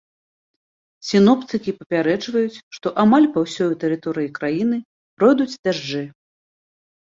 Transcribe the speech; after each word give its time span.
Сіноптыкі 1.09 1.71
папярэджваюць, 1.81 2.61
што 2.79 2.87
амаль 3.05 3.29
па 3.37 3.45
ўсёй 3.45 3.71
тэрыторыі 3.85 4.33
краіны 4.41 4.83
пройдуць 5.21 5.51
дажджы. 5.65 6.05